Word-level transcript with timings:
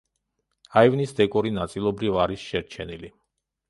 აივნის 0.81 1.13
დეკორი 1.21 1.53
ნაწილობრივ 1.59 2.21
არის 2.27 2.51
შერჩენილი. 2.51 3.19